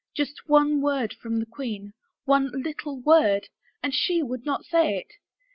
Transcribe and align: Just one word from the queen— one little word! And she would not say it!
Just 0.15 0.47
one 0.49 0.81
word 0.81 1.13
from 1.13 1.37
the 1.37 1.45
queen— 1.45 1.93
one 2.25 2.49
little 2.63 2.99
word! 2.99 3.49
And 3.83 3.93
she 3.93 4.23
would 4.23 4.43
not 4.45 4.65
say 4.65 4.97
it! 4.97 5.13